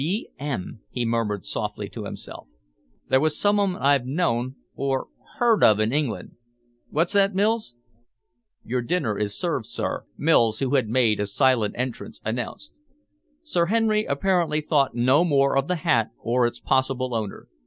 [0.01, 0.29] "B.
[0.39, 2.47] M.," he murmured softly to himself.
[3.09, 6.37] "There was some one I've known or heard of in England
[6.89, 7.75] What's that, Mills?"
[8.63, 12.79] "Your dinner is served, sir," Mills, who had made a silent entrance, announced.
[13.43, 17.47] Sir Henry apparently thought no more of the hat or its possible owner.